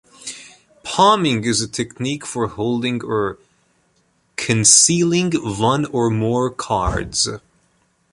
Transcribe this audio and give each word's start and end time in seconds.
Palming 0.81 1.43
is 1.43 1.61
a 1.61 1.67
technique 1.67 2.25
for 2.25 2.47
holding 2.47 3.03
or 3.03 3.37
concealing 4.35 5.31
one 5.33 5.85
or 5.85 6.09
more 6.09 6.49
cards. 6.49 7.29